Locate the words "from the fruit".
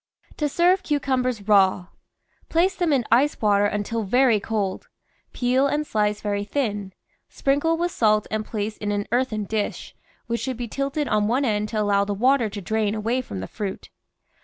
13.21-13.91